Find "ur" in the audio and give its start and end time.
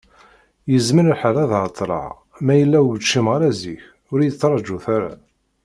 2.89-2.95, 4.11-4.19